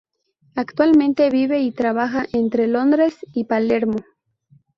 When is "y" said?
1.61-1.69, 3.35-3.43